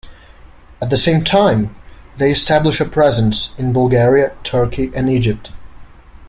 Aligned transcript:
At 0.81 0.89
the 0.89 0.97
same 0.97 1.23
time, 1.23 1.75
they 2.17 2.31
established 2.31 2.81
a 2.81 2.85
presence 2.85 3.53
in 3.59 3.71
Bulgaria, 3.71 4.33
Turkey, 4.43 4.89
and 4.95 5.07
Egypt. 5.07 5.51